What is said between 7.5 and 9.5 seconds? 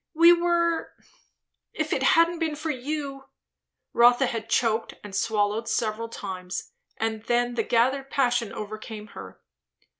the gathered passion overcame her.